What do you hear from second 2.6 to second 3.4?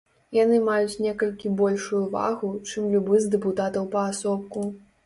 чым любы з